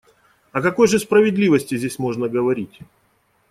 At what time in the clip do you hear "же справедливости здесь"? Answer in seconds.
0.87-1.99